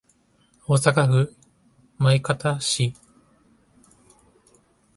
[0.67, 1.31] 大阪府
[1.99, 2.91] 枚方市